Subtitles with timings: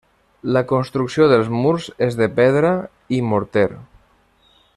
[0.55, 2.75] La construcció dels murs és de pedra
[3.19, 3.69] i morter.